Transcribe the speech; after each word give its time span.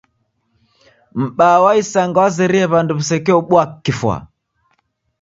M'baa 1.21 1.57
wa 1.63 1.71
isanga 1.81 2.17
wazerie 2.23 2.65
w'andu 2.71 2.91
w'isekeobua 2.97 3.63
kifwa. 3.83 4.15